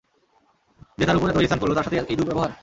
[0.97, 2.51] যে তার উপর এতো ইহসান করল তার সাথেই এই দুর্ব্যবহার!